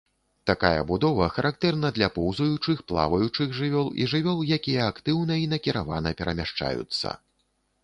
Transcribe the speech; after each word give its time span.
Такая 0.49 0.79
будова 0.91 1.27
характэрна 1.35 1.91
для 1.97 2.07
поўзаючых, 2.15 2.81
плаваючых 2.93 3.53
жывёл 3.59 3.93
і 4.01 4.09
жывёл, 4.15 4.39
якія 4.59 4.89
актыўна 4.95 5.33
і 5.45 5.47
накіравана 5.55 6.17
перамяшчаюцца. 6.23 7.17